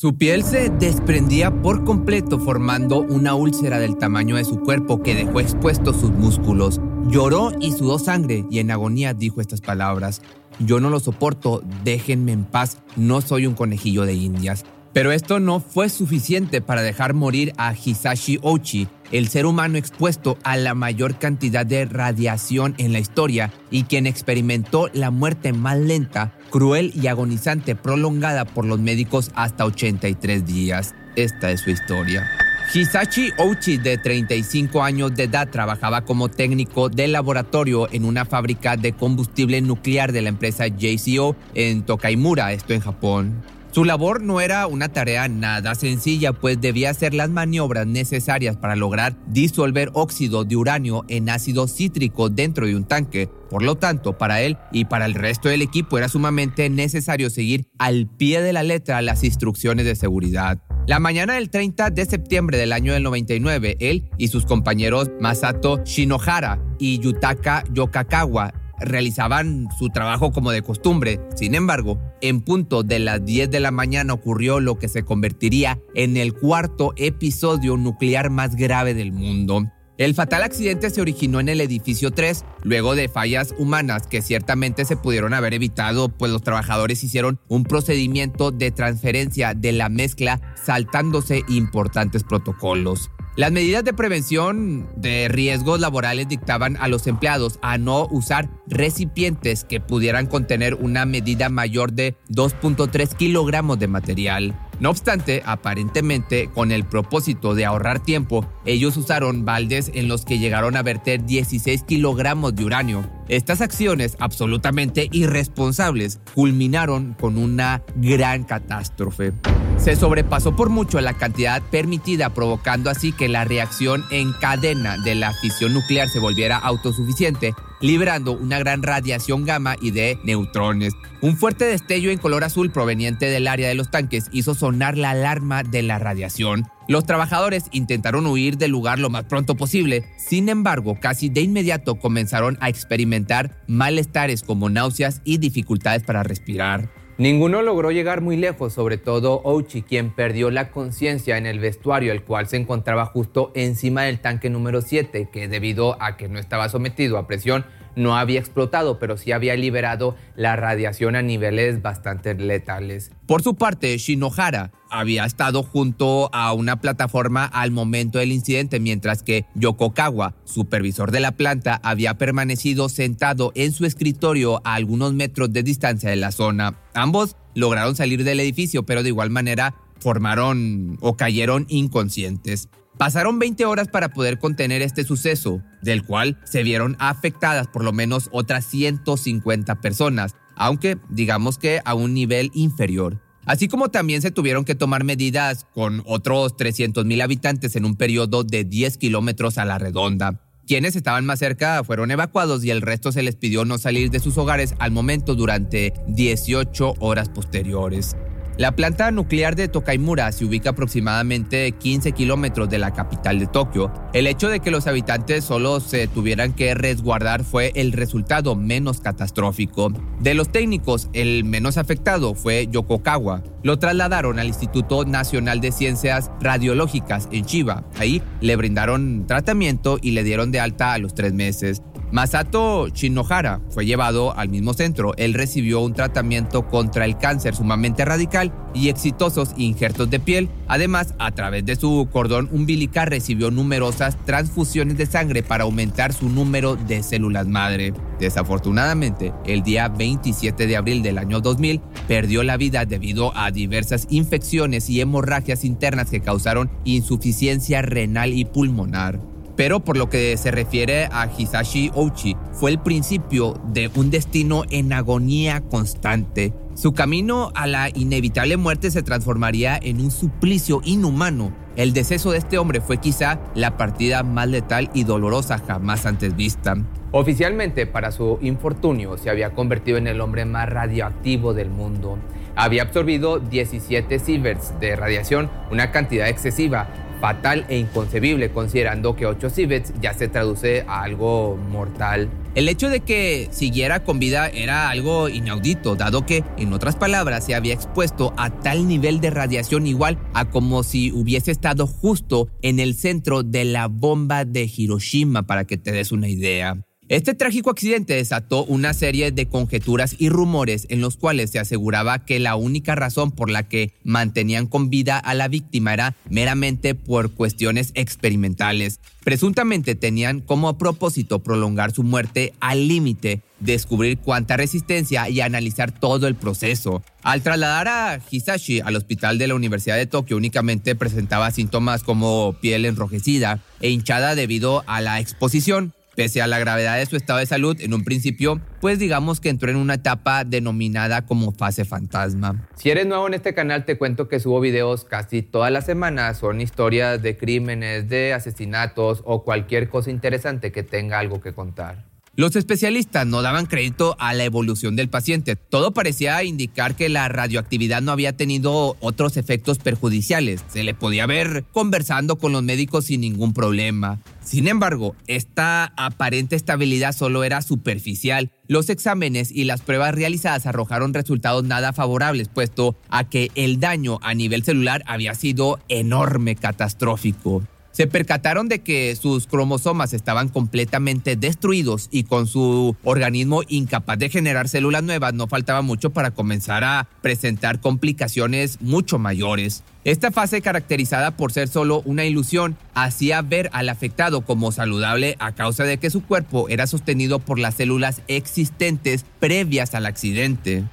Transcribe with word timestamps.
Su 0.00 0.16
piel 0.16 0.44
se 0.44 0.70
desprendía 0.70 1.60
por 1.60 1.84
completo 1.84 2.38
formando 2.38 3.00
una 3.00 3.34
úlcera 3.34 3.78
del 3.78 3.98
tamaño 3.98 4.36
de 4.36 4.46
su 4.46 4.58
cuerpo 4.60 5.02
que 5.02 5.14
dejó 5.14 5.40
expuestos 5.40 6.00
sus 6.00 6.10
músculos. 6.10 6.80
Lloró 7.08 7.52
y 7.60 7.72
sudó 7.72 7.98
sangre 7.98 8.46
y 8.50 8.60
en 8.60 8.70
agonía 8.70 9.12
dijo 9.12 9.42
estas 9.42 9.60
palabras. 9.60 10.22
Yo 10.58 10.80
no 10.80 10.88
lo 10.88 11.00
soporto, 11.00 11.62
déjenme 11.84 12.32
en 12.32 12.44
paz, 12.44 12.78
no 12.96 13.20
soy 13.20 13.46
un 13.46 13.52
conejillo 13.52 14.06
de 14.06 14.14
indias. 14.14 14.64
Pero 14.94 15.12
esto 15.12 15.38
no 15.38 15.60
fue 15.60 15.90
suficiente 15.90 16.62
para 16.62 16.80
dejar 16.80 17.12
morir 17.12 17.52
a 17.58 17.74
Hisashi 17.74 18.38
Ochi, 18.40 18.88
el 19.12 19.28
ser 19.28 19.44
humano 19.44 19.76
expuesto 19.76 20.38
a 20.44 20.56
la 20.56 20.74
mayor 20.74 21.18
cantidad 21.18 21.66
de 21.66 21.84
radiación 21.84 22.74
en 22.78 22.92
la 22.92 23.00
historia 23.00 23.52
y 23.70 23.82
quien 23.82 24.06
experimentó 24.06 24.88
la 24.94 25.10
muerte 25.10 25.52
más 25.52 25.78
lenta, 25.78 26.32
cruel 26.50 26.92
y 26.94 27.06
agonizante 27.06 27.74
prolongada 27.74 28.44
por 28.44 28.64
los 28.66 28.78
médicos 28.78 29.30
hasta 29.34 29.64
83 29.64 30.44
días. 30.44 30.94
Esta 31.16 31.50
es 31.50 31.60
su 31.60 31.70
historia. 31.70 32.28
Hisashi 32.72 33.32
Ouchi, 33.38 33.78
de 33.78 33.98
35 33.98 34.82
años 34.84 35.14
de 35.16 35.24
edad, 35.24 35.48
trabajaba 35.50 36.02
como 36.02 36.28
técnico 36.28 36.88
de 36.88 37.08
laboratorio 37.08 37.88
en 37.90 38.04
una 38.04 38.24
fábrica 38.24 38.76
de 38.76 38.92
combustible 38.92 39.60
nuclear 39.60 40.12
de 40.12 40.22
la 40.22 40.28
empresa 40.28 40.68
JCO 40.68 41.34
en 41.54 41.82
Tokaimura, 41.82 42.52
esto 42.52 42.72
en 42.72 42.80
Japón. 42.80 43.42
Su 43.72 43.84
labor 43.84 44.20
no 44.20 44.40
era 44.40 44.66
una 44.66 44.88
tarea 44.88 45.28
nada 45.28 45.76
sencilla, 45.76 46.32
pues 46.32 46.60
debía 46.60 46.90
hacer 46.90 47.14
las 47.14 47.30
maniobras 47.30 47.86
necesarias 47.86 48.56
para 48.56 48.74
lograr 48.74 49.16
disolver 49.28 49.90
óxido 49.92 50.44
de 50.44 50.56
uranio 50.56 51.04
en 51.06 51.30
ácido 51.30 51.68
cítrico 51.68 52.30
dentro 52.30 52.66
de 52.66 52.74
un 52.74 52.84
tanque. 52.84 53.28
Por 53.48 53.62
lo 53.62 53.76
tanto, 53.76 54.18
para 54.18 54.42
él 54.42 54.58
y 54.72 54.86
para 54.86 55.06
el 55.06 55.14
resto 55.14 55.48
del 55.48 55.62
equipo 55.62 55.98
era 55.98 56.08
sumamente 56.08 56.68
necesario 56.68 57.30
seguir 57.30 57.68
al 57.78 58.08
pie 58.08 58.42
de 58.42 58.52
la 58.52 58.64
letra 58.64 59.02
las 59.02 59.22
instrucciones 59.22 59.84
de 59.84 59.94
seguridad. 59.94 60.58
La 60.88 60.98
mañana 60.98 61.34
del 61.34 61.48
30 61.48 61.90
de 61.90 62.06
septiembre 62.06 62.58
del 62.58 62.72
año 62.72 62.92
del 62.92 63.04
99, 63.04 63.76
él 63.78 64.10
y 64.18 64.28
sus 64.28 64.46
compañeros 64.46 65.10
Masato 65.20 65.84
Shinohara 65.84 66.60
y 66.80 66.98
Yutaka 66.98 67.62
Yokakawa 67.72 68.52
realizaban 68.80 69.68
su 69.78 69.90
trabajo 69.90 70.32
como 70.32 70.50
de 70.50 70.62
costumbre. 70.62 71.20
Sin 71.36 71.54
embargo, 71.54 72.00
en 72.20 72.40
punto 72.40 72.82
de 72.82 72.98
las 72.98 73.24
10 73.24 73.50
de 73.50 73.60
la 73.60 73.70
mañana 73.70 74.12
ocurrió 74.12 74.60
lo 74.60 74.78
que 74.78 74.88
se 74.88 75.04
convertiría 75.04 75.78
en 75.94 76.16
el 76.16 76.34
cuarto 76.34 76.92
episodio 76.96 77.76
nuclear 77.76 78.30
más 78.30 78.56
grave 78.56 78.94
del 78.94 79.12
mundo. 79.12 79.64
El 80.00 80.14
fatal 80.14 80.42
accidente 80.42 80.88
se 80.88 81.02
originó 81.02 81.40
en 81.40 81.50
el 81.50 81.60
edificio 81.60 82.10
3, 82.10 82.46
luego 82.62 82.94
de 82.94 83.10
fallas 83.10 83.54
humanas 83.58 84.06
que 84.06 84.22
ciertamente 84.22 84.86
se 84.86 84.96
pudieron 84.96 85.34
haber 85.34 85.52
evitado, 85.52 86.08
pues 86.08 86.32
los 86.32 86.42
trabajadores 86.42 87.04
hicieron 87.04 87.38
un 87.48 87.64
procedimiento 87.64 88.50
de 88.50 88.70
transferencia 88.70 89.52
de 89.52 89.72
la 89.72 89.90
mezcla 89.90 90.40
saltándose 90.54 91.44
importantes 91.48 92.24
protocolos. 92.24 93.10
Las 93.40 93.52
medidas 93.52 93.82
de 93.84 93.94
prevención 93.94 94.86
de 94.96 95.26
riesgos 95.28 95.80
laborales 95.80 96.28
dictaban 96.28 96.76
a 96.76 96.88
los 96.88 97.06
empleados 97.06 97.58
a 97.62 97.78
no 97.78 98.06
usar 98.10 98.50
recipientes 98.66 99.64
que 99.64 99.80
pudieran 99.80 100.26
contener 100.26 100.74
una 100.74 101.06
medida 101.06 101.48
mayor 101.48 101.94
de 101.94 102.18
2.3 102.28 103.16
kilogramos 103.16 103.78
de 103.78 103.88
material. 103.88 104.54
No 104.78 104.90
obstante, 104.90 105.42
aparentemente, 105.46 106.50
con 106.52 106.70
el 106.70 106.84
propósito 106.84 107.54
de 107.54 107.64
ahorrar 107.64 108.00
tiempo, 108.00 108.46
ellos 108.66 108.98
usaron 108.98 109.46
baldes 109.46 109.90
en 109.94 110.06
los 110.06 110.26
que 110.26 110.38
llegaron 110.38 110.76
a 110.76 110.82
verter 110.82 111.24
16 111.24 111.84
kilogramos 111.84 112.54
de 112.54 112.64
uranio. 112.66 113.19
Estas 113.30 113.60
acciones 113.60 114.16
absolutamente 114.18 115.08
irresponsables 115.12 116.18
culminaron 116.34 117.14
con 117.14 117.38
una 117.38 117.80
gran 117.94 118.42
catástrofe. 118.42 119.32
Se 119.76 119.94
sobrepasó 119.94 120.56
por 120.56 120.68
mucho 120.68 121.00
la 121.00 121.14
cantidad 121.14 121.62
permitida, 121.62 122.34
provocando 122.34 122.90
así 122.90 123.12
que 123.12 123.28
la 123.28 123.44
reacción 123.44 124.04
en 124.10 124.32
cadena 124.32 124.98
de 124.98 125.14
la 125.14 125.32
fisión 125.32 125.74
nuclear 125.74 126.08
se 126.08 126.18
volviera 126.18 126.58
autosuficiente 126.58 127.54
liberando 127.80 128.32
una 128.32 128.58
gran 128.58 128.82
radiación 128.82 129.44
gamma 129.44 129.76
y 129.80 129.90
de 129.90 130.18
neutrones. 130.24 130.94
Un 131.20 131.36
fuerte 131.36 131.64
destello 131.64 132.10
en 132.10 132.18
color 132.18 132.44
azul 132.44 132.70
proveniente 132.70 133.26
del 133.26 133.48
área 133.48 133.68
de 133.68 133.74
los 133.74 133.90
tanques 133.90 134.28
hizo 134.32 134.54
sonar 134.54 134.98
la 134.98 135.10
alarma 135.10 135.62
de 135.62 135.82
la 135.82 135.98
radiación. 135.98 136.66
Los 136.90 137.06
trabajadores 137.06 137.66
intentaron 137.70 138.26
huir 138.26 138.58
del 138.58 138.72
lugar 138.72 138.98
lo 138.98 139.10
más 139.10 139.22
pronto 139.22 139.54
posible, 139.54 140.02
sin 140.16 140.48
embargo, 140.48 140.98
casi 141.00 141.28
de 141.28 141.40
inmediato 141.40 142.00
comenzaron 142.00 142.58
a 142.60 142.68
experimentar 142.68 143.62
malestares 143.68 144.42
como 144.42 144.68
náuseas 144.68 145.22
y 145.22 145.38
dificultades 145.38 146.02
para 146.02 146.24
respirar. 146.24 146.90
Ninguno 147.16 147.62
logró 147.62 147.92
llegar 147.92 148.22
muy 148.22 148.36
lejos, 148.36 148.72
sobre 148.72 148.98
todo 148.98 149.40
Ouchi, 149.44 149.82
quien 149.82 150.10
perdió 150.10 150.50
la 150.50 150.72
conciencia 150.72 151.38
en 151.38 151.46
el 151.46 151.60
vestuario, 151.60 152.10
el 152.10 152.24
cual 152.24 152.48
se 152.48 152.56
encontraba 152.56 153.06
justo 153.06 153.52
encima 153.54 154.02
del 154.02 154.18
tanque 154.18 154.50
número 154.50 154.82
7, 154.82 155.28
que 155.32 155.46
debido 155.46 155.96
a 156.02 156.16
que 156.16 156.28
no 156.28 156.40
estaba 156.40 156.68
sometido 156.68 157.18
a 157.18 157.28
presión, 157.28 157.66
no 157.96 158.16
había 158.16 158.40
explotado, 158.40 158.98
pero 158.98 159.16
sí 159.16 159.32
había 159.32 159.56
liberado 159.56 160.16
la 160.36 160.56
radiación 160.56 161.16
a 161.16 161.22
niveles 161.22 161.82
bastante 161.82 162.34
letales. 162.34 163.10
Por 163.26 163.42
su 163.42 163.54
parte, 163.54 163.96
Shinohara 163.96 164.72
había 164.90 165.24
estado 165.24 165.62
junto 165.62 166.30
a 166.34 166.52
una 166.52 166.80
plataforma 166.80 167.44
al 167.44 167.70
momento 167.70 168.18
del 168.18 168.32
incidente, 168.32 168.80
mientras 168.80 169.22
que 169.22 169.46
Yokokawa, 169.54 170.34
supervisor 170.44 171.10
de 171.10 171.20
la 171.20 171.32
planta, 171.32 171.80
había 171.82 172.18
permanecido 172.18 172.88
sentado 172.88 173.52
en 173.54 173.72
su 173.72 173.86
escritorio 173.86 174.60
a 174.64 174.74
algunos 174.74 175.14
metros 175.14 175.52
de 175.52 175.62
distancia 175.62 176.10
de 176.10 176.16
la 176.16 176.32
zona. 176.32 176.78
Ambos 176.94 177.36
lograron 177.54 177.96
salir 177.96 178.24
del 178.24 178.40
edificio, 178.40 178.84
pero 178.84 179.02
de 179.02 179.08
igual 179.10 179.30
manera 179.30 179.74
formaron 180.00 180.98
o 181.00 181.16
cayeron 181.16 181.66
inconscientes. 181.68 182.68
Pasaron 183.00 183.38
20 183.38 183.64
horas 183.64 183.88
para 183.88 184.10
poder 184.10 184.38
contener 184.38 184.82
este 184.82 185.04
suceso, 185.04 185.62
del 185.80 186.04
cual 186.04 186.36
se 186.44 186.62
vieron 186.62 186.96
afectadas 186.98 187.66
por 187.66 187.82
lo 187.82 187.94
menos 187.94 188.28
otras 188.30 188.66
150 188.66 189.80
personas, 189.80 190.36
aunque 190.54 190.98
digamos 191.08 191.56
que 191.56 191.80
a 191.86 191.94
un 191.94 192.12
nivel 192.12 192.50
inferior. 192.52 193.18
Así 193.46 193.68
como 193.68 193.88
también 193.88 194.20
se 194.20 194.30
tuvieron 194.30 194.66
que 194.66 194.74
tomar 194.74 195.04
medidas 195.04 195.64
con 195.72 196.02
otros 196.04 196.54
300.000 196.58 197.22
habitantes 197.22 197.74
en 197.74 197.86
un 197.86 197.96
periodo 197.96 198.44
de 198.44 198.64
10 198.64 198.98
kilómetros 198.98 199.56
a 199.56 199.64
la 199.64 199.78
redonda. 199.78 200.38
Quienes 200.66 200.94
estaban 200.94 201.24
más 201.24 201.38
cerca 201.38 201.82
fueron 201.82 202.10
evacuados 202.10 202.62
y 202.66 202.70
el 202.70 202.82
resto 202.82 203.12
se 203.12 203.22
les 203.22 203.34
pidió 203.34 203.64
no 203.64 203.78
salir 203.78 204.10
de 204.10 204.20
sus 204.20 204.36
hogares 204.36 204.74
al 204.78 204.90
momento 204.90 205.34
durante 205.34 205.94
18 206.06 206.96
horas 206.98 207.30
posteriores. 207.30 208.14
La 208.60 208.72
planta 208.72 209.10
nuclear 209.10 209.56
de 209.56 209.68
Tokaimura 209.68 210.30
se 210.32 210.44
ubica 210.44 210.68
aproximadamente 210.68 211.72
15 211.72 212.12
kilómetros 212.12 212.68
de 212.68 212.76
la 212.76 212.92
capital 212.92 213.38
de 213.38 213.46
Tokio. 213.46 213.90
El 214.12 214.26
hecho 214.26 214.50
de 214.50 214.60
que 214.60 214.70
los 214.70 214.86
habitantes 214.86 215.44
solo 215.44 215.80
se 215.80 216.08
tuvieran 216.08 216.52
que 216.52 216.74
resguardar 216.74 217.42
fue 217.42 217.72
el 217.74 217.92
resultado 217.92 218.56
menos 218.56 219.00
catastrófico. 219.00 219.90
De 220.20 220.34
los 220.34 220.52
técnicos, 220.52 221.08
el 221.14 221.42
menos 221.44 221.78
afectado 221.78 222.34
fue 222.34 222.68
Yokokawa. 222.70 223.42
Lo 223.62 223.78
trasladaron 223.78 224.38
al 224.38 224.48
Instituto 224.48 225.06
Nacional 225.06 225.62
de 225.62 225.72
Ciencias 225.72 226.30
Radiológicas 226.42 227.30
en 227.32 227.46
Chiba. 227.46 227.84
Ahí 227.96 228.20
le 228.42 228.56
brindaron 228.56 229.26
tratamiento 229.26 229.98
y 230.02 230.10
le 230.10 230.22
dieron 230.22 230.50
de 230.50 230.60
alta 230.60 230.92
a 230.92 230.98
los 230.98 231.14
tres 231.14 231.32
meses. 231.32 231.80
Masato 232.12 232.88
Shinohara 232.88 233.60
fue 233.70 233.86
llevado 233.86 234.36
al 234.36 234.48
mismo 234.48 234.74
centro. 234.74 235.14
Él 235.16 235.32
recibió 235.32 235.80
un 235.80 235.94
tratamiento 235.94 236.66
contra 236.66 237.04
el 237.04 237.16
cáncer 237.16 237.54
sumamente 237.54 238.04
radical 238.04 238.52
y 238.74 238.88
exitosos 238.88 239.52
injertos 239.56 240.10
de 240.10 240.18
piel. 240.18 240.48
Además, 240.66 241.14
a 241.18 241.30
través 241.30 241.64
de 241.64 241.76
su 241.76 242.08
cordón 242.12 242.48
umbilical 242.50 243.06
recibió 243.06 243.52
numerosas 243.52 244.16
transfusiones 244.24 244.98
de 244.98 245.06
sangre 245.06 245.44
para 245.44 245.64
aumentar 245.64 246.12
su 246.12 246.28
número 246.28 246.74
de 246.74 247.04
células 247.04 247.46
madre. 247.46 247.94
Desafortunadamente, 248.18 249.32
el 249.46 249.62
día 249.62 249.88
27 249.88 250.66
de 250.66 250.76
abril 250.76 251.02
del 251.02 251.16
año 251.16 251.40
2000 251.40 251.80
perdió 252.08 252.42
la 252.42 252.56
vida 252.56 252.86
debido 252.86 253.36
a 253.36 253.52
diversas 253.52 254.08
infecciones 254.10 254.90
y 254.90 255.00
hemorragias 255.00 255.64
internas 255.64 256.10
que 256.10 256.20
causaron 256.20 256.70
insuficiencia 256.84 257.82
renal 257.82 258.32
y 258.32 258.44
pulmonar. 258.44 259.29
Pero 259.60 259.80
por 259.80 259.98
lo 259.98 260.08
que 260.08 260.38
se 260.38 260.50
refiere 260.50 261.10
a 261.12 261.28
Hisashi 261.36 261.90
Ouchi, 261.92 262.34
fue 262.50 262.70
el 262.70 262.78
principio 262.78 263.60
de 263.66 263.90
un 263.94 264.10
destino 264.10 264.62
en 264.70 264.90
agonía 264.90 265.60
constante. 265.60 266.54
Su 266.72 266.94
camino 266.94 267.52
a 267.54 267.66
la 267.66 267.90
inevitable 267.90 268.56
muerte 268.56 268.90
se 268.90 269.02
transformaría 269.02 269.78
en 269.82 270.00
un 270.00 270.10
suplicio 270.10 270.80
inhumano. 270.82 271.54
El 271.76 271.92
deceso 271.92 272.30
de 272.30 272.38
este 272.38 272.56
hombre 272.56 272.80
fue 272.80 273.02
quizá 273.02 273.38
la 273.54 273.76
partida 273.76 274.22
más 274.22 274.48
letal 274.48 274.88
y 274.94 275.04
dolorosa 275.04 275.58
jamás 275.58 276.06
antes 276.06 276.34
vista. 276.34 276.76
Oficialmente, 277.10 277.84
para 277.86 278.12
su 278.12 278.38
infortunio, 278.40 279.18
se 279.18 279.28
había 279.28 279.50
convertido 279.50 279.98
en 279.98 280.06
el 280.06 280.22
hombre 280.22 280.46
más 280.46 280.70
radioactivo 280.70 281.52
del 281.52 281.68
mundo. 281.68 282.16
Había 282.56 282.84
absorbido 282.84 283.40
17 283.40 284.20
sieverts 284.20 284.80
de 284.80 284.96
radiación, 284.96 285.50
una 285.70 285.90
cantidad 285.90 286.28
excesiva, 286.28 286.88
fatal 287.20 287.66
e 287.68 287.78
inconcebible, 287.78 288.50
considerando 288.50 289.14
que 289.14 289.26
8 289.26 289.50
civets 289.50 289.92
ya 290.00 290.14
se 290.14 290.28
traduce 290.28 290.84
a 290.88 291.02
algo 291.02 291.56
mortal. 291.70 292.28
El 292.54 292.68
hecho 292.68 292.88
de 292.88 293.00
que 293.00 293.48
siguiera 293.52 294.02
con 294.02 294.18
vida 294.18 294.48
era 294.48 294.90
algo 294.90 295.28
inaudito, 295.28 295.94
dado 295.94 296.26
que, 296.26 296.42
en 296.56 296.72
otras 296.72 296.96
palabras, 296.96 297.44
se 297.44 297.54
había 297.54 297.74
expuesto 297.74 298.34
a 298.36 298.50
tal 298.50 298.88
nivel 298.88 299.20
de 299.20 299.30
radiación 299.30 299.86
igual 299.86 300.18
a 300.34 300.50
como 300.50 300.82
si 300.82 301.12
hubiese 301.12 301.52
estado 301.52 301.86
justo 301.86 302.48
en 302.62 302.80
el 302.80 302.94
centro 302.94 303.44
de 303.44 303.64
la 303.64 303.86
bomba 303.86 304.44
de 304.44 304.68
Hiroshima, 304.74 305.44
para 305.44 305.64
que 305.64 305.76
te 305.76 305.92
des 305.92 306.10
una 306.10 306.28
idea. 306.28 306.76
Este 307.10 307.34
trágico 307.34 307.70
accidente 307.70 308.14
desató 308.14 308.64
una 308.66 308.94
serie 308.94 309.32
de 309.32 309.46
conjeturas 309.46 310.14
y 310.16 310.28
rumores 310.28 310.86
en 310.90 311.00
los 311.00 311.16
cuales 311.16 311.50
se 311.50 311.58
aseguraba 311.58 312.24
que 312.24 312.38
la 312.38 312.54
única 312.54 312.94
razón 312.94 313.32
por 313.32 313.50
la 313.50 313.64
que 313.64 313.92
mantenían 314.04 314.68
con 314.68 314.90
vida 314.90 315.18
a 315.18 315.34
la 315.34 315.48
víctima 315.48 315.92
era 315.92 316.14
meramente 316.28 316.94
por 316.94 317.32
cuestiones 317.32 317.90
experimentales. 317.94 319.00
Presuntamente 319.24 319.96
tenían 319.96 320.38
como 320.38 320.78
propósito 320.78 321.40
prolongar 321.40 321.90
su 321.90 322.04
muerte 322.04 322.54
al 322.60 322.86
límite, 322.86 323.42
descubrir 323.58 324.18
cuánta 324.18 324.56
resistencia 324.56 325.28
y 325.28 325.40
analizar 325.40 325.90
todo 325.90 326.28
el 326.28 326.36
proceso. 326.36 327.02
Al 327.24 327.42
trasladar 327.42 327.88
a 327.88 328.20
Hisashi 328.30 328.82
al 328.82 328.94
hospital 328.94 329.36
de 329.36 329.48
la 329.48 329.56
Universidad 329.56 329.96
de 329.96 330.06
Tokio 330.06 330.36
únicamente 330.36 330.94
presentaba 330.94 331.50
síntomas 331.50 332.04
como 332.04 332.54
piel 332.60 332.84
enrojecida 332.84 333.58
e 333.80 333.90
hinchada 333.90 334.36
debido 334.36 334.84
a 334.86 335.00
la 335.00 335.18
exposición. 335.18 335.92
Pese 336.20 336.42
a 336.42 336.46
la 336.46 336.58
gravedad 336.58 336.98
de 336.98 337.06
su 337.06 337.16
estado 337.16 337.38
de 337.38 337.46
salud, 337.46 337.80
en 337.80 337.94
un 337.94 338.04
principio, 338.04 338.60
pues 338.82 338.98
digamos 338.98 339.40
que 339.40 339.48
entró 339.48 339.70
en 339.70 339.78
una 339.78 339.94
etapa 339.94 340.44
denominada 340.44 341.24
como 341.24 341.50
fase 341.52 341.86
fantasma. 341.86 342.68
Si 342.74 342.90
eres 342.90 343.06
nuevo 343.06 343.26
en 343.26 343.32
este 343.32 343.54
canal, 343.54 343.86
te 343.86 343.96
cuento 343.96 344.28
que 344.28 344.38
subo 344.38 344.60
videos 344.60 345.06
casi 345.06 345.40
todas 345.40 345.72
las 345.72 345.86
semanas. 345.86 346.36
Son 346.36 346.60
historias 346.60 347.22
de 347.22 347.38
crímenes, 347.38 348.10
de 348.10 348.34
asesinatos 348.34 349.22
o 349.24 349.44
cualquier 349.44 349.88
cosa 349.88 350.10
interesante 350.10 350.72
que 350.72 350.82
tenga 350.82 351.18
algo 351.18 351.40
que 351.40 351.54
contar. 351.54 352.09
Los 352.40 352.56
especialistas 352.56 353.26
no 353.26 353.42
daban 353.42 353.66
crédito 353.66 354.16
a 354.18 354.32
la 354.32 354.44
evolución 354.44 354.96
del 354.96 355.10
paciente. 355.10 355.56
Todo 355.56 355.90
parecía 355.90 356.42
indicar 356.42 356.96
que 356.96 357.10
la 357.10 357.28
radioactividad 357.28 358.00
no 358.00 358.12
había 358.12 358.34
tenido 358.34 358.96
otros 359.00 359.36
efectos 359.36 359.76
perjudiciales. 359.76 360.64
Se 360.68 360.82
le 360.82 360.94
podía 360.94 361.26
ver 361.26 361.66
conversando 361.70 362.38
con 362.38 362.52
los 362.52 362.62
médicos 362.62 363.04
sin 363.04 363.20
ningún 363.20 363.52
problema. 363.52 364.20
Sin 364.42 364.68
embargo, 364.68 365.14
esta 365.26 365.92
aparente 365.98 366.56
estabilidad 366.56 367.14
solo 367.14 367.44
era 367.44 367.60
superficial. 367.60 368.50
Los 368.68 368.88
exámenes 368.88 369.52
y 369.52 369.64
las 369.64 369.82
pruebas 369.82 370.14
realizadas 370.14 370.64
arrojaron 370.64 371.12
resultados 371.12 371.64
nada 371.64 371.92
favorables, 371.92 372.48
puesto 372.48 372.96
a 373.10 373.28
que 373.28 373.50
el 373.54 373.80
daño 373.80 374.18
a 374.22 374.32
nivel 374.32 374.64
celular 374.64 375.02
había 375.04 375.34
sido 375.34 375.78
enorme, 375.90 376.56
catastrófico. 376.56 377.64
Se 377.92 378.06
percataron 378.06 378.68
de 378.68 378.80
que 378.80 379.16
sus 379.16 379.46
cromosomas 379.46 380.12
estaban 380.12 380.48
completamente 380.48 381.36
destruidos 381.36 382.08
y 382.10 382.24
con 382.24 382.46
su 382.46 382.96
organismo 383.02 383.62
incapaz 383.68 384.18
de 384.18 384.28
generar 384.28 384.68
células 384.68 385.02
nuevas 385.02 385.34
no 385.34 385.48
faltaba 385.48 385.82
mucho 385.82 386.10
para 386.10 386.30
comenzar 386.30 386.84
a 386.84 387.08
presentar 387.20 387.80
complicaciones 387.80 388.80
mucho 388.80 389.18
mayores. 389.18 389.82
Esta 390.04 390.30
fase 390.30 390.62
caracterizada 390.62 391.32
por 391.32 391.52
ser 391.52 391.68
solo 391.68 392.00
una 392.06 392.24
ilusión 392.24 392.76
hacía 392.94 393.42
ver 393.42 393.68
al 393.72 393.88
afectado 393.88 394.40
como 394.42 394.72
saludable 394.72 395.36
a 395.40 395.52
causa 395.52 395.84
de 395.84 395.98
que 395.98 396.10
su 396.10 396.22
cuerpo 396.22 396.68
era 396.70 396.86
sostenido 396.86 397.38
por 397.38 397.58
las 397.58 397.74
células 397.74 398.22
existentes 398.28 399.26
previas 399.40 399.94
al 399.94 400.06
accidente. 400.06 400.84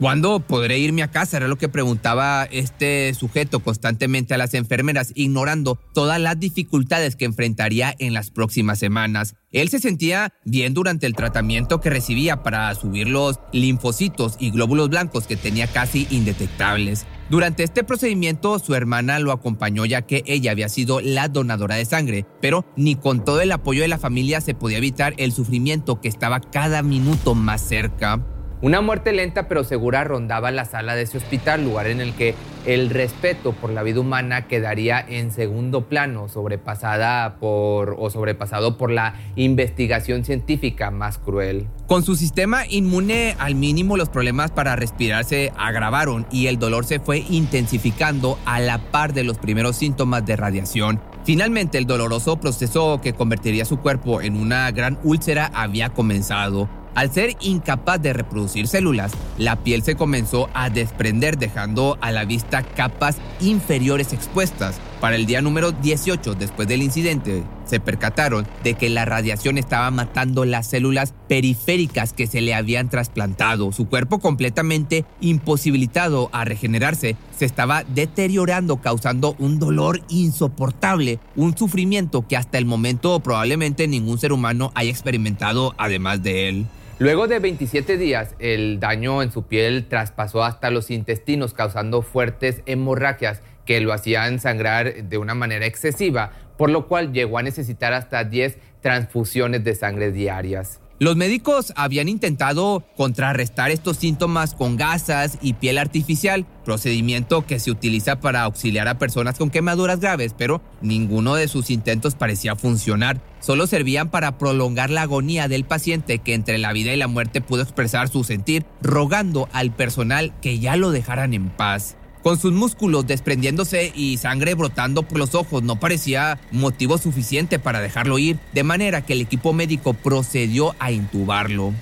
¿Cuándo 0.00 0.40
podré 0.40 0.80
irme 0.80 1.04
a 1.04 1.10
casa? 1.12 1.36
Era 1.36 1.46
lo 1.46 1.56
que 1.56 1.68
preguntaba 1.68 2.48
este 2.50 3.14
sujeto 3.14 3.60
constantemente 3.60 4.34
a 4.34 4.38
las 4.38 4.52
enfermeras, 4.54 5.12
ignorando 5.14 5.78
todas 5.92 6.20
las 6.20 6.38
dificultades 6.40 7.14
que 7.14 7.26
enfrentaría 7.26 7.94
en 8.00 8.12
las 8.12 8.32
próximas 8.32 8.80
semanas. 8.80 9.36
Él 9.52 9.68
se 9.68 9.78
sentía 9.78 10.32
bien 10.44 10.74
durante 10.74 11.06
el 11.06 11.14
tratamiento 11.14 11.80
que 11.80 11.90
recibía 11.90 12.42
para 12.42 12.74
subir 12.74 13.08
los 13.08 13.38
linfocitos 13.52 14.36
y 14.40 14.50
glóbulos 14.50 14.88
blancos 14.88 15.28
que 15.28 15.36
tenía 15.36 15.68
casi 15.68 16.08
indetectables. 16.10 17.06
Durante 17.30 17.62
este 17.62 17.84
procedimiento 17.84 18.58
su 18.58 18.74
hermana 18.74 19.20
lo 19.20 19.30
acompañó 19.30 19.86
ya 19.86 20.02
que 20.02 20.24
ella 20.26 20.50
había 20.50 20.68
sido 20.68 21.00
la 21.00 21.28
donadora 21.28 21.76
de 21.76 21.84
sangre, 21.84 22.26
pero 22.40 22.66
ni 22.76 22.96
con 22.96 23.24
todo 23.24 23.40
el 23.40 23.52
apoyo 23.52 23.82
de 23.82 23.88
la 23.88 23.98
familia 23.98 24.40
se 24.40 24.54
podía 24.54 24.78
evitar 24.78 25.14
el 25.18 25.32
sufrimiento 25.32 26.00
que 26.00 26.08
estaba 26.08 26.40
cada 26.40 26.82
minuto 26.82 27.36
más 27.36 27.62
cerca. 27.62 28.26
Una 28.64 28.80
muerte 28.80 29.12
lenta 29.12 29.46
pero 29.46 29.62
segura 29.62 30.04
rondaba 30.04 30.50
la 30.50 30.64
sala 30.64 30.94
de 30.94 31.02
ese 31.02 31.18
hospital, 31.18 31.62
lugar 31.62 31.86
en 31.86 32.00
el 32.00 32.14
que 32.14 32.34
el 32.64 32.88
respeto 32.88 33.52
por 33.52 33.68
la 33.68 33.82
vida 33.82 34.00
humana 34.00 34.46
quedaría 34.48 35.04
en 35.06 35.32
segundo 35.32 35.86
plano, 35.86 36.30
sobrepasada 36.30 37.36
por 37.36 37.94
o 37.98 38.08
sobrepasado 38.08 38.78
por 38.78 38.90
la 38.90 39.16
investigación 39.36 40.24
científica 40.24 40.90
más 40.90 41.18
cruel. 41.18 41.66
Con 41.86 42.04
su 42.04 42.16
sistema 42.16 42.66
inmune 42.66 43.36
al 43.38 43.54
mínimo, 43.54 43.98
los 43.98 44.08
problemas 44.08 44.50
para 44.50 44.76
respirar 44.76 45.24
se 45.24 45.52
agravaron 45.58 46.26
y 46.30 46.46
el 46.46 46.58
dolor 46.58 46.86
se 46.86 47.00
fue 47.00 47.18
intensificando 47.18 48.38
a 48.46 48.60
la 48.60 48.78
par 48.78 49.12
de 49.12 49.24
los 49.24 49.36
primeros 49.36 49.76
síntomas 49.76 50.24
de 50.24 50.36
radiación. 50.36 51.02
Finalmente, 51.24 51.76
el 51.76 51.84
doloroso 51.84 52.40
proceso 52.40 52.98
que 53.02 53.12
convertiría 53.12 53.66
su 53.66 53.76
cuerpo 53.80 54.22
en 54.22 54.36
una 54.40 54.70
gran 54.70 54.98
úlcera 55.02 55.50
había 55.52 55.90
comenzado. 55.90 56.66
Al 56.94 57.12
ser 57.12 57.36
incapaz 57.40 58.00
de 58.00 58.12
reproducir 58.12 58.68
células, 58.68 59.12
la 59.36 59.56
piel 59.64 59.82
se 59.82 59.96
comenzó 59.96 60.48
a 60.54 60.70
desprender 60.70 61.38
dejando 61.38 61.98
a 62.00 62.12
la 62.12 62.24
vista 62.24 62.62
capas 62.62 63.16
inferiores 63.40 64.12
expuestas. 64.12 64.76
Para 65.00 65.16
el 65.16 65.26
día 65.26 65.42
número 65.42 65.72
18 65.72 66.34
después 66.34 66.68
del 66.68 66.82
incidente, 66.82 67.42
se 67.64 67.80
percataron 67.80 68.46
de 68.62 68.74
que 68.74 68.88
la 68.90 69.04
radiación 69.04 69.58
estaba 69.58 69.90
matando 69.90 70.44
las 70.44 70.68
células 70.68 71.14
periféricas 71.28 72.12
que 72.12 72.28
se 72.28 72.40
le 72.40 72.54
habían 72.54 72.88
trasplantado. 72.88 73.72
Su 73.72 73.88
cuerpo 73.88 74.20
completamente 74.20 75.04
imposibilitado 75.20 76.30
a 76.32 76.44
regenerarse 76.44 77.16
se 77.36 77.44
estaba 77.44 77.82
deteriorando 77.82 78.76
causando 78.76 79.34
un 79.40 79.58
dolor 79.58 80.00
insoportable, 80.08 81.18
un 81.34 81.56
sufrimiento 81.56 82.26
que 82.28 82.36
hasta 82.36 82.56
el 82.58 82.66
momento 82.66 83.18
probablemente 83.18 83.88
ningún 83.88 84.18
ser 84.18 84.32
humano 84.32 84.70
haya 84.76 84.90
experimentado 84.90 85.74
además 85.76 86.22
de 86.22 86.48
él. 86.48 86.66
Luego 87.00 87.26
de 87.26 87.40
27 87.40 87.98
días, 87.98 88.36
el 88.38 88.78
daño 88.78 89.20
en 89.20 89.32
su 89.32 89.42
piel 89.42 89.88
traspasó 89.88 90.44
hasta 90.44 90.70
los 90.70 90.92
intestinos, 90.92 91.52
causando 91.52 92.02
fuertes 92.02 92.62
hemorragias 92.66 93.42
que 93.66 93.80
lo 93.80 93.92
hacían 93.92 94.38
sangrar 94.38 95.02
de 95.02 95.18
una 95.18 95.34
manera 95.34 95.66
excesiva, 95.66 96.30
por 96.56 96.70
lo 96.70 96.86
cual 96.86 97.12
llegó 97.12 97.38
a 97.38 97.42
necesitar 97.42 97.94
hasta 97.94 98.22
10 98.22 98.58
transfusiones 98.80 99.64
de 99.64 99.74
sangre 99.74 100.12
diarias. 100.12 100.80
Los 101.00 101.16
médicos 101.16 101.72
habían 101.74 102.08
intentado 102.08 102.84
contrarrestar 102.96 103.72
estos 103.72 103.96
síntomas 103.96 104.54
con 104.54 104.76
gasas 104.76 105.38
y 105.42 105.54
piel 105.54 105.78
artificial, 105.78 106.46
procedimiento 106.64 107.44
que 107.44 107.58
se 107.58 107.72
utiliza 107.72 108.20
para 108.20 108.42
auxiliar 108.42 108.86
a 108.86 108.96
personas 108.96 109.36
con 109.36 109.50
quemaduras 109.50 109.98
graves, 109.98 110.36
pero 110.38 110.62
ninguno 110.82 111.34
de 111.34 111.48
sus 111.48 111.70
intentos 111.70 112.14
parecía 112.14 112.54
funcionar. 112.54 113.20
Solo 113.40 113.66
servían 113.66 114.08
para 114.08 114.38
prolongar 114.38 114.90
la 114.90 115.02
agonía 115.02 115.48
del 115.48 115.64
paciente 115.64 116.20
que 116.20 116.32
entre 116.32 116.58
la 116.58 116.72
vida 116.72 116.94
y 116.94 116.96
la 116.96 117.08
muerte 117.08 117.40
pudo 117.40 117.62
expresar 117.62 118.08
su 118.08 118.22
sentir, 118.22 118.64
rogando 118.80 119.48
al 119.52 119.72
personal 119.72 120.32
que 120.40 120.60
ya 120.60 120.76
lo 120.76 120.92
dejaran 120.92 121.34
en 121.34 121.50
paz. 121.50 121.96
Con 122.24 122.38
sus 122.38 122.54
músculos 122.54 123.06
desprendiéndose 123.06 123.92
y 123.94 124.16
sangre 124.16 124.54
brotando 124.54 125.02
por 125.02 125.18
los 125.18 125.34
ojos 125.34 125.62
no 125.62 125.76
parecía 125.76 126.38
motivo 126.52 126.96
suficiente 126.96 127.58
para 127.58 127.82
dejarlo 127.82 128.18
ir, 128.18 128.38
de 128.54 128.62
manera 128.62 129.02
que 129.02 129.12
el 129.12 129.20
equipo 129.20 129.52
médico 129.52 129.92
procedió 129.92 130.74
a 130.78 130.90
intubarlo. 130.90 131.74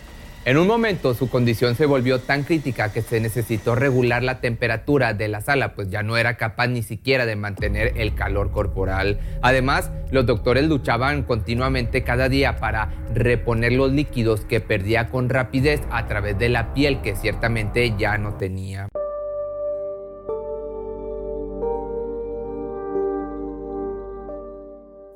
En 0.44 0.56
un 0.56 0.66
momento 0.66 1.14
su 1.14 1.30
condición 1.30 1.76
se 1.76 1.87
volvió 1.87 2.18
tan 2.18 2.42
crítica 2.42 2.92
que 2.92 3.02
se 3.02 3.20
necesitó 3.20 3.76
regular 3.76 4.25
la 4.25 4.40
temperatura 4.40 5.14
de 5.14 5.28
la 5.28 5.42
sala, 5.42 5.75
pues 5.76 5.90
ya 5.90 6.02
no 6.02 6.16
era 6.16 6.37
capaz 6.37 6.66
ni 6.66 6.82
siquiera 6.82 7.25
de 7.25 7.37
mantener 7.37 7.92
el 7.94 8.16
calor 8.16 8.50
corporal. 8.50 9.20
Además, 9.42 9.92
los 10.11 10.26
doctores 10.26 10.64
luchaban 10.64 11.22
continuamente 11.22 12.02
cada 12.02 12.28
día 12.28 12.56
para 12.56 12.90
reponer 13.14 13.75
los 13.75 13.92
líquidos 13.92 14.40
que 14.40 14.58
perdía 14.58 15.08
con 15.08 15.28
rapidez 15.28 15.82
a 15.92 16.08
través 16.08 16.37
de 16.37 16.49
la 16.49 16.75
piel 16.75 17.00
que 17.00 17.14
ciertamente 17.14 17.94
ya 17.96 18.18
no 18.18 18.34
tenía. 18.34 18.88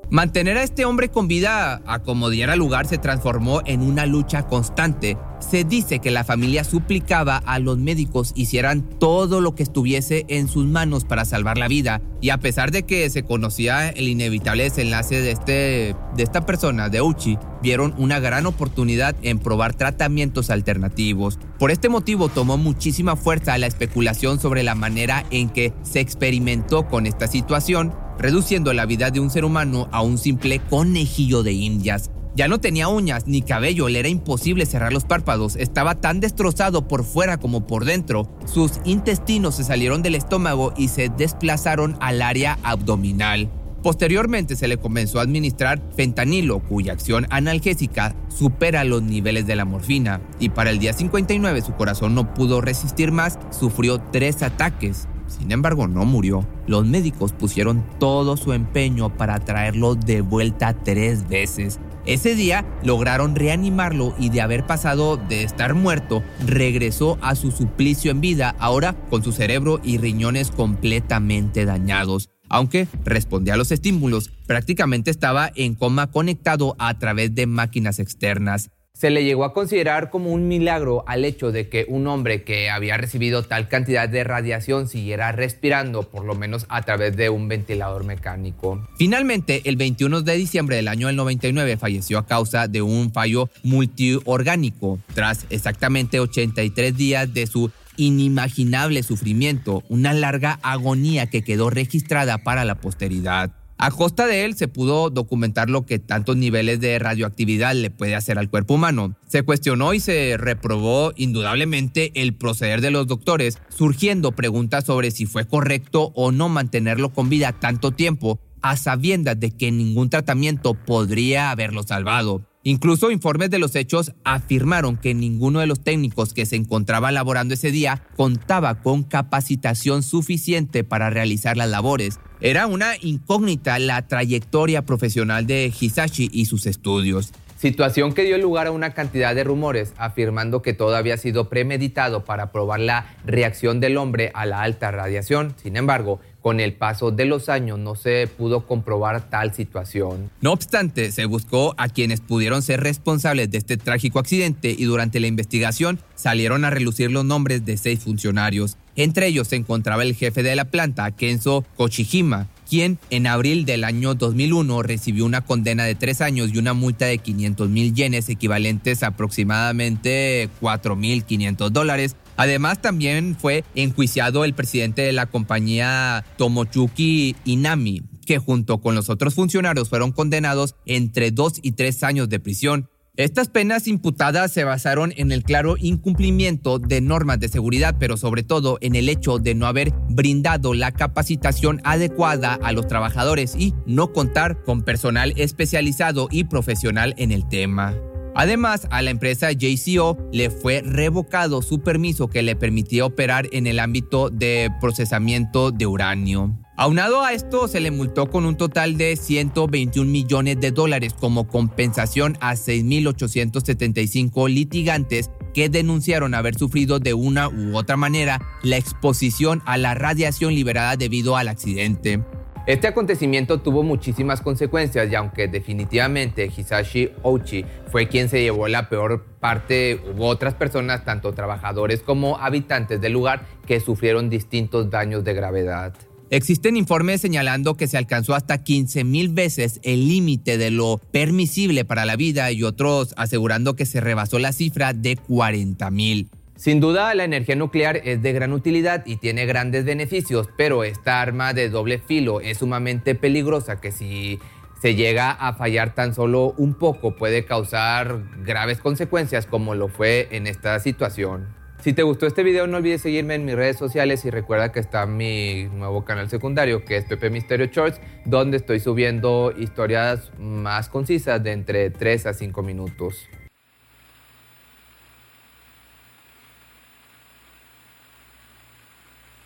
Mantener 0.08 0.56
a 0.56 0.62
este 0.62 0.84
hombre 0.84 1.08
con 1.08 1.26
vida 1.26 1.82
a 1.84 1.98
como 1.98 2.30
diera 2.30 2.54
lugar 2.54 2.86
se 2.86 2.96
transformó 2.96 3.62
en 3.66 3.82
una 3.82 4.06
lucha 4.06 4.46
constante. 4.46 5.18
Se 5.40 5.64
dice 5.64 5.98
que 5.98 6.12
la 6.12 6.22
familia 6.22 6.62
suplicaba 6.62 7.38
a 7.38 7.58
los 7.58 7.78
médicos 7.78 8.30
hicieran 8.36 8.88
todo 9.00 9.40
lo 9.40 9.56
que 9.56 9.64
estuviese 9.64 10.24
en 10.28 10.46
sus 10.46 10.64
manos 10.64 11.04
para 11.04 11.24
salvar 11.24 11.58
la 11.58 11.66
vida 11.66 12.02
y 12.20 12.30
a 12.30 12.38
pesar 12.38 12.70
de 12.70 12.84
que 12.84 13.10
se 13.10 13.24
conocía 13.24 13.88
el 13.88 14.06
inevitable 14.06 14.62
desenlace 14.62 15.20
de, 15.20 15.32
este, 15.32 15.96
de 16.16 16.22
esta 16.22 16.46
persona, 16.46 16.88
de 16.88 17.02
Uchi, 17.02 17.36
vieron 17.60 17.92
una 17.98 18.20
gran 18.20 18.46
oportunidad 18.46 19.16
en 19.22 19.40
probar 19.40 19.74
tratamientos 19.74 20.50
alternativos. 20.50 21.40
Por 21.58 21.72
este 21.72 21.88
motivo 21.88 22.28
tomó 22.28 22.56
muchísima 22.56 23.16
fuerza 23.16 23.58
la 23.58 23.66
especulación 23.66 24.38
sobre 24.38 24.62
la 24.62 24.76
manera 24.76 25.26
en 25.30 25.48
que 25.48 25.72
se 25.82 25.98
experimentó 25.98 26.86
con 26.86 27.06
esta 27.06 27.26
situación 27.26 27.92
reduciendo 28.18 28.72
la 28.72 28.86
vida 28.86 29.10
de 29.10 29.20
un 29.20 29.30
ser 29.30 29.44
humano 29.44 29.88
a 29.92 30.02
un 30.02 30.18
simple 30.18 30.60
conejillo 30.60 31.42
de 31.42 31.52
indias. 31.52 32.10
Ya 32.36 32.48
no 32.48 32.60
tenía 32.60 32.88
uñas 32.88 33.26
ni 33.26 33.40
cabello, 33.40 33.88
le 33.88 33.98
era 33.98 34.08
imposible 34.08 34.66
cerrar 34.66 34.92
los 34.92 35.04
párpados, 35.04 35.56
estaba 35.56 35.94
tan 35.94 36.20
destrozado 36.20 36.86
por 36.86 37.02
fuera 37.02 37.38
como 37.38 37.66
por 37.66 37.86
dentro. 37.86 38.28
Sus 38.44 38.72
intestinos 38.84 39.54
se 39.54 39.64
salieron 39.64 40.02
del 40.02 40.16
estómago 40.16 40.74
y 40.76 40.88
se 40.88 41.08
desplazaron 41.08 41.96
al 41.98 42.20
área 42.20 42.58
abdominal. 42.62 43.48
Posteriormente 43.82 44.56
se 44.56 44.68
le 44.68 44.76
comenzó 44.76 45.18
a 45.18 45.22
administrar 45.22 45.80
fentanilo, 45.96 46.58
cuya 46.58 46.92
acción 46.92 47.26
analgésica 47.30 48.14
supera 48.28 48.84
los 48.84 49.02
niveles 49.02 49.46
de 49.46 49.56
la 49.56 49.64
morfina, 49.64 50.20
y 50.40 50.48
para 50.50 50.70
el 50.70 50.78
día 50.78 50.92
59 50.92 51.62
su 51.62 51.72
corazón 51.74 52.14
no 52.14 52.34
pudo 52.34 52.60
resistir 52.60 53.12
más, 53.12 53.38
sufrió 53.50 53.98
tres 53.98 54.42
ataques. 54.42 55.08
Sin 55.28 55.52
embargo, 55.52 55.88
no 55.88 56.04
murió. 56.04 56.46
Los 56.66 56.86
médicos 56.86 57.32
pusieron 57.32 57.84
todo 57.98 58.36
su 58.36 58.52
empeño 58.52 59.16
para 59.16 59.38
traerlo 59.40 59.94
de 59.94 60.20
vuelta 60.20 60.74
tres 60.74 61.28
veces. 61.28 61.78
Ese 62.06 62.36
día 62.36 62.64
lograron 62.84 63.34
reanimarlo 63.34 64.14
y 64.18 64.30
de 64.30 64.40
haber 64.40 64.64
pasado 64.64 65.16
de 65.16 65.42
estar 65.42 65.74
muerto, 65.74 66.22
regresó 66.46 67.18
a 67.20 67.34
su 67.34 67.50
suplicio 67.50 68.12
en 68.12 68.20
vida, 68.20 68.54
ahora 68.60 68.94
con 69.10 69.24
su 69.24 69.32
cerebro 69.32 69.80
y 69.82 69.98
riñones 69.98 70.52
completamente 70.52 71.64
dañados. 71.64 72.30
Aunque 72.48 72.86
respondía 73.04 73.54
a 73.54 73.56
los 73.56 73.72
estímulos, 73.72 74.30
prácticamente 74.46 75.10
estaba 75.10 75.50
en 75.56 75.74
coma 75.74 76.06
conectado 76.12 76.76
a 76.78 76.96
través 76.96 77.34
de 77.34 77.46
máquinas 77.46 77.98
externas 77.98 78.70
se 78.96 79.10
le 79.10 79.24
llegó 79.24 79.44
a 79.44 79.52
considerar 79.52 80.08
como 80.08 80.30
un 80.30 80.48
milagro 80.48 81.04
al 81.06 81.26
hecho 81.26 81.52
de 81.52 81.68
que 81.68 81.84
un 81.86 82.06
hombre 82.06 82.44
que 82.44 82.70
había 82.70 82.96
recibido 82.96 83.42
tal 83.42 83.68
cantidad 83.68 84.08
de 84.08 84.24
radiación 84.24 84.88
siguiera 84.88 85.32
respirando, 85.32 86.04
por 86.04 86.24
lo 86.24 86.34
menos 86.34 86.64
a 86.70 86.80
través 86.80 87.14
de 87.14 87.28
un 87.28 87.46
ventilador 87.46 88.04
mecánico. 88.04 88.88
Finalmente, 88.96 89.60
el 89.66 89.76
21 89.76 90.22
de 90.22 90.36
diciembre 90.36 90.76
del 90.76 90.88
año 90.88 91.12
99 91.12 91.76
falleció 91.76 92.18
a 92.18 92.26
causa 92.26 92.68
de 92.68 92.80
un 92.80 93.12
fallo 93.12 93.50
multiorgánico, 93.62 94.98
tras 95.14 95.44
exactamente 95.50 96.18
83 96.18 96.96
días 96.96 97.34
de 97.34 97.46
su 97.46 97.70
inimaginable 97.98 99.02
sufrimiento, 99.02 99.82
una 99.90 100.14
larga 100.14 100.58
agonía 100.62 101.26
que 101.26 101.42
quedó 101.42 101.68
registrada 101.68 102.38
para 102.38 102.64
la 102.64 102.76
posteridad. 102.76 103.50
A 103.78 103.90
costa 103.90 104.26
de 104.26 104.46
él 104.46 104.56
se 104.56 104.68
pudo 104.68 105.10
documentar 105.10 105.68
lo 105.68 105.84
que 105.84 105.98
tantos 105.98 106.36
niveles 106.36 106.80
de 106.80 106.98
radioactividad 106.98 107.74
le 107.74 107.90
puede 107.90 108.14
hacer 108.14 108.38
al 108.38 108.48
cuerpo 108.48 108.74
humano. 108.74 109.16
Se 109.28 109.42
cuestionó 109.42 109.92
y 109.92 110.00
se 110.00 110.36
reprobó 110.38 111.12
indudablemente 111.14 112.10
el 112.14 112.34
proceder 112.34 112.80
de 112.80 112.90
los 112.90 113.06
doctores, 113.06 113.58
surgiendo 113.68 114.32
preguntas 114.32 114.84
sobre 114.84 115.10
si 115.10 115.26
fue 115.26 115.46
correcto 115.46 116.10
o 116.14 116.32
no 116.32 116.48
mantenerlo 116.48 117.12
con 117.12 117.28
vida 117.28 117.52
tanto 117.52 117.90
tiempo, 117.90 118.40
a 118.62 118.78
sabiendas 118.78 119.38
de 119.38 119.50
que 119.50 119.70
ningún 119.70 120.08
tratamiento 120.08 120.72
podría 120.72 121.50
haberlo 121.50 121.82
salvado. 121.82 122.46
Incluso 122.62 123.12
informes 123.12 123.50
de 123.50 123.60
los 123.60 123.76
hechos 123.76 124.12
afirmaron 124.24 124.96
que 124.96 125.14
ninguno 125.14 125.60
de 125.60 125.68
los 125.68 125.84
técnicos 125.84 126.34
que 126.34 126.46
se 126.46 126.56
encontraba 126.56 127.12
laborando 127.12 127.54
ese 127.54 127.70
día 127.70 128.02
contaba 128.16 128.82
con 128.82 129.04
capacitación 129.04 130.02
suficiente 130.02 130.82
para 130.82 131.08
realizar 131.08 131.56
las 131.56 131.68
labores. 131.68 132.18
Era 132.40 132.66
una 132.66 132.92
incógnita 133.00 133.78
la 133.78 134.06
trayectoria 134.06 134.82
profesional 134.82 135.46
de 135.46 135.72
Hisashi 135.78 136.28
y 136.30 136.44
sus 136.44 136.66
estudios. 136.66 137.32
Situación 137.56 138.12
que 138.12 138.24
dio 138.24 138.36
lugar 138.36 138.66
a 138.66 138.70
una 138.70 138.92
cantidad 138.92 139.34
de 139.34 139.42
rumores 139.42 139.94
afirmando 139.96 140.60
que 140.60 140.74
todo 140.74 140.94
había 140.94 141.16
sido 141.16 141.48
premeditado 141.48 142.26
para 142.26 142.52
probar 142.52 142.80
la 142.80 143.16
reacción 143.24 143.80
del 143.80 143.96
hombre 143.96 144.30
a 144.34 144.44
la 144.44 144.60
alta 144.60 144.90
radiación. 144.90 145.54
Sin 145.62 145.78
embargo, 145.78 146.20
con 146.42 146.60
el 146.60 146.74
paso 146.74 147.10
de 147.10 147.24
los 147.24 147.48
años 147.48 147.78
no 147.78 147.94
se 147.94 148.26
pudo 148.26 148.66
comprobar 148.66 149.30
tal 149.30 149.54
situación. 149.54 150.30
No 150.42 150.52
obstante, 150.52 151.10
se 151.10 151.24
buscó 151.24 151.74
a 151.78 151.88
quienes 151.88 152.20
pudieron 152.20 152.60
ser 152.60 152.82
responsables 152.82 153.50
de 153.50 153.56
este 153.56 153.78
trágico 153.78 154.18
accidente 154.18 154.76
y 154.76 154.84
durante 154.84 155.18
la 155.18 155.26
investigación 155.26 155.98
salieron 156.14 156.66
a 156.66 156.70
relucir 156.70 157.10
los 157.10 157.24
nombres 157.24 157.64
de 157.64 157.78
seis 157.78 158.00
funcionarios. 158.00 158.76
Entre 158.96 159.28
ellos 159.28 159.48
se 159.48 159.56
encontraba 159.56 160.02
el 160.02 160.14
jefe 160.14 160.42
de 160.42 160.56
la 160.56 160.64
planta, 160.64 161.10
Kenzo 161.10 161.64
Kochihima, 161.76 162.48
quien 162.68 162.98
en 163.10 163.26
abril 163.26 163.64
del 163.64 163.84
año 163.84 164.14
2001 164.14 164.82
recibió 164.82 165.24
una 165.24 165.42
condena 165.42 165.84
de 165.84 165.94
tres 165.94 166.20
años 166.20 166.50
y 166.52 166.58
una 166.58 166.72
multa 166.72 167.06
de 167.06 167.18
500 167.18 167.68
mil 167.68 167.94
yenes, 167.94 168.28
equivalentes 168.28 169.02
a 169.02 169.08
aproximadamente 169.08 170.48
4.500 170.60 171.70
dólares, 171.70 172.16
Además, 172.36 172.82
también 172.82 173.36
fue 173.38 173.64
enjuiciado 173.74 174.44
el 174.44 174.54
presidente 174.54 175.02
de 175.02 175.12
la 175.12 175.26
compañía 175.26 176.24
Tomochuki 176.36 177.34
Inami, 177.46 178.02
que 178.26 178.38
junto 178.38 178.78
con 178.78 178.94
los 178.94 179.08
otros 179.08 179.34
funcionarios 179.34 179.88
fueron 179.88 180.12
condenados 180.12 180.74
entre 180.84 181.30
dos 181.30 181.54
y 181.62 181.72
tres 181.72 182.02
años 182.02 182.28
de 182.28 182.40
prisión. 182.40 182.90
Estas 183.16 183.48
penas 183.48 183.88
imputadas 183.88 184.52
se 184.52 184.64
basaron 184.64 185.14
en 185.16 185.32
el 185.32 185.42
claro 185.42 185.76
incumplimiento 185.78 186.78
de 186.78 187.00
normas 187.00 187.40
de 187.40 187.48
seguridad, 187.48 187.96
pero 187.98 188.18
sobre 188.18 188.42
todo 188.42 188.76
en 188.82 188.94
el 188.94 189.08
hecho 189.08 189.38
de 189.38 189.54
no 189.54 189.66
haber 189.66 189.94
brindado 190.10 190.74
la 190.74 190.92
capacitación 190.92 191.80
adecuada 191.82 192.58
a 192.62 192.72
los 192.72 192.86
trabajadores 192.86 193.56
y 193.56 193.72
no 193.86 194.12
contar 194.12 194.62
con 194.64 194.82
personal 194.82 195.32
especializado 195.36 196.28
y 196.30 196.44
profesional 196.44 197.14
en 197.16 197.32
el 197.32 197.48
tema. 197.48 197.94
Además, 198.34 198.86
a 198.90 199.00
la 199.00 199.08
empresa 199.08 199.50
JCO 199.50 200.18
le 200.30 200.50
fue 200.50 200.82
revocado 200.82 201.62
su 201.62 201.80
permiso 201.80 202.28
que 202.28 202.42
le 202.42 202.54
permitía 202.54 203.06
operar 203.06 203.48
en 203.50 203.66
el 203.66 203.78
ámbito 203.78 204.28
de 204.28 204.70
procesamiento 204.78 205.70
de 205.70 205.86
uranio. 205.86 206.65
Aunado 206.78 207.24
a 207.24 207.32
esto, 207.32 207.68
se 207.68 207.80
le 207.80 207.90
multó 207.90 208.28
con 208.28 208.44
un 208.44 208.58
total 208.58 208.98
de 208.98 209.16
121 209.16 210.10
millones 210.10 210.60
de 210.60 210.72
dólares 210.72 211.14
como 211.18 211.48
compensación 211.48 212.36
a 212.40 212.52
6.875 212.52 214.50
litigantes 214.50 215.30
que 215.54 215.70
denunciaron 215.70 216.34
haber 216.34 216.54
sufrido 216.54 216.98
de 216.98 217.14
una 217.14 217.48
u 217.48 217.78
otra 217.78 217.96
manera 217.96 218.42
la 218.62 218.76
exposición 218.76 219.62
a 219.64 219.78
la 219.78 219.94
radiación 219.94 220.54
liberada 220.54 220.96
debido 220.96 221.38
al 221.38 221.48
accidente. 221.48 222.22
Este 222.66 222.88
acontecimiento 222.88 223.60
tuvo 223.60 223.82
muchísimas 223.82 224.42
consecuencias 224.42 225.10
y 225.10 225.14
aunque 225.14 225.48
definitivamente 225.48 226.52
Hisashi 226.54 227.10
Ouchi 227.22 227.64
fue 227.90 228.06
quien 228.06 228.28
se 228.28 228.42
llevó 228.42 228.68
la 228.68 228.90
peor 228.90 229.24
parte, 229.40 229.98
hubo 230.12 230.26
otras 230.26 230.52
personas, 230.52 231.06
tanto 231.06 231.32
trabajadores 231.32 232.02
como 232.02 232.36
habitantes 232.36 233.00
del 233.00 233.14
lugar, 233.14 233.46
que 233.66 233.80
sufrieron 233.80 234.28
distintos 234.28 234.90
daños 234.90 235.24
de 235.24 235.32
gravedad. 235.32 235.94
Existen 236.28 236.76
informes 236.76 237.20
señalando 237.20 237.76
que 237.76 237.86
se 237.86 237.96
alcanzó 237.96 238.34
hasta 238.34 238.58
15 238.58 239.04
mil 239.04 239.28
veces 239.28 239.78
el 239.84 240.08
límite 240.08 240.58
de 240.58 240.72
lo 240.72 241.00
permisible 241.12 241.84
para 241.84 242.04
la 242.04 242.16
vida 242.16 242.50
y 242.50 242.64
otros 242.64 243.14
asegurando 243.16 243.76
que 243.76 243.86
se 243.86 244.00
rebasó 244.00 244.40
la 244.40 244.52
cifra 244.52 244.92
de 244.92 245.16
40 245.16 245.88
mil. 245.92 246.28
Sin 246.56 246.80
duda, 246.80 247.14
la 247.14 247.22
energía 247.22 247.54
nuclear 247.54 248.00
es 248.02 248.22
de 248.22 248.32
gran 248.32 248.52
utilidad 248.52 249.04
y 249.06 249.16
tiene 249.18 249.46
grandes 249.46 249.84
beneficios, 249.84 250.48
pero 250.56 250.82
esta 250.82 251.20
arma 251.20 251.52
de 251.52 251.68
doble 251.68 251.98
filo 251.98 252.40
es 252.40 252.58
sumamente 252.58 253.14
peligrosa 253.14 253.80
que 253.80 253.92
si 253.92 254.40
se 254.82 254.96
llega 254.96 255.30
a 255.30 255.54
fallar 255.54 255.94
tan 255.94 256.12
solo 256.12 256.54
un 256.56 256.74
poco 256.74 257.14
puede 257.14 257.44
causar 257.44 258.22
graves 258.44 258.78
consecuencias 258.78 259.46
como 259.46 259.76
lo 259.76 259.88
fue 259.88 260.28
en 260.32 260.48
esta 260.48 260.80
situación. 260.80 261.65
Si 261.86 261.92
te 261.92 262.02
gustó 262.02 262.26
este 262.26 262.42
video, 262.42 262.66
no 262.66 262.78
olvides 262.78 263.02
seguirme 263.02 263.36
en 263.36 263.44
mis 263.44 263.54
redes 263.54 263.76
sociales 263.76 264.24
y 264.24 264.30
recuerda 264.30 264.72
que 264.72 264.80
está 264.80 265.06
mi 265.06 265.68
nuevo 265.72 266.04
canal 266.04 266.28
secundario, 266.28 266.84
que 266.84 266.96
es 266.96 267.04
Pepe 267.04 267.30
Misterio 267.30 267.66
Shorts, 267.66 268.00
donde 268.24 268.56
estoy 268.56 268.80
subiendo 268.80 269.54
historias 269.56 270.32
más 270.36 270.88
concisas 270.88 271.40
de 271.44 271.52
entre 271.52 271.90
3 271.90 272.26
a 272.26 272.34
5 272.34 272.60
minutos. 272.64 273.28